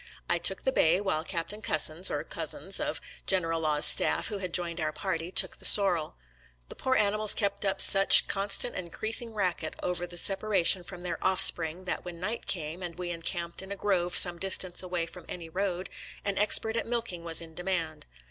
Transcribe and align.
I 0.27 0.39
took 0.39 0.63
the 0.63 0.71
bay, 0.71 0.99
while 0.99 1.23
Captain 1.23 1.61
Cussons 1.61 2.09
(or 2.09 2.23
Cozzens), 2.23 2.79
of 2.79 2.99
General 3.27 3.59
Law's 3.59 3.85
staff, 3.85 4.29
who 4.29 4.39
had 4.39 4.51
joined 4.51 4.79
our 4.79 4.91
party, 4.91 5.31
took 5.31 5.57
the 5.57 5.63
sorrel. 5.63 6.15
The 6.69 6.75
poor 6.75 6.95
ani 6.95 7.17
mals 7.17 7.35
kept 7.35 7.65
up 7.65 7.79
such 7.79 8.23
3. 8.23 8.27
constant 8.33 8.75
and 8.75 8.87
increasing 8.87 9.35
racket 9.35 9.75
over 9.83 10.07
the 10.07 10.17
separation 10.17 10.83
from 10.83 11.03
their 11.03 11.23
offspring 11.23 11.83
that 11.83 12.03
when 12.03 12.19
night 12.19 12.47
came, 12.47 12.81
and 12.81 12.97
we 12.97 13.11
encamped 13.11 13.61
in 13.61 13.71
a 13.71 13.75
grove 13.77 14.17
some 14.17 14.39
distance 14.39 14.81
away 14.81 15.05
from 15.05 15.23
any 15.29 15.49
road, 15.49 15.85
an 15.85 15.85
HOOD'S 15.85 15.85
TBXANS 15.85 15.85
IN 15.85 16.33
PENNSYLVANIA 16.33 16.33
125 16.33 16.37
expert 16.41 16.75
at 16.77 16.87
milking 16.87 17.23
was 17.23 17.39
in 17.41 17.53
demand. 17.53 18.05